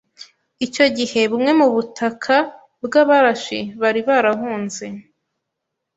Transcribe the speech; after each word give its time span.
Icyo 0.65 0.85
gihe 0.97 1.21
bumwe 1.31 1.51
mu 1.59 1.67
butaka 1.73 2.35
bw’abarashi 2.85 3.59
bari 3.81 4.01
barahunze 4.07 4.85